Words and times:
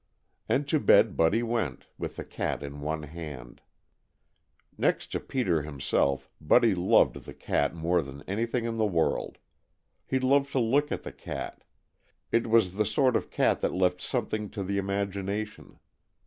And 0.49 0.67
to 0.69 0.79
bed 0.79 1.15
Buddy 1.15 1.43
went, 1.43 1.85
with 1.99 2.15
the 2.15 2.25
cat 2.25 2.63
in 2.63 2.81
one 2.81 3.03
hand. 3.03 3.61
Next 4.75 5.11
to 5.11 5.19
Peter 5.19 5.61
himself 5.61 6.27
Buddy 6.41 6.73
loved 6.73 7.17
the 7.17 7.35
cat 7.35 7.75
more 7.75 8.01
than 8.01 8.23
anything 8.27 8.65
in 8.65 8.77
the 8.77 8.85
world. 8.87 9.37
He 10.07 10.19
loved 10.19 10.51
to 10.53 10.59
look 10.59 10.91
at 10.91 11.03
the 11.03 11.13
cat. 11.13 11.63
It 12.31 12.47
was 12.47 12.73
the 12.77 12.83
sort 12.87 13.15
of 13.15 13.29
cat 13.29 13.61
that 13.61 13.75
left 13.75 14.01
something 14.01 14.49
to 14.49 14.63
the 14.63 14.79
imagination. 14.79 15.77